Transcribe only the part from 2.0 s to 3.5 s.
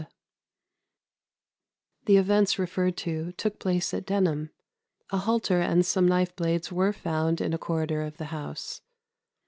]The events referred to